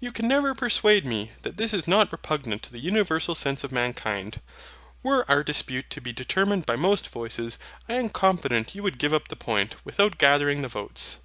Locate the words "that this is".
1.44-1.88